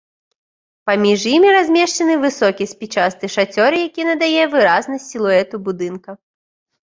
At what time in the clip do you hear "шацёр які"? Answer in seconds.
3.35-4.01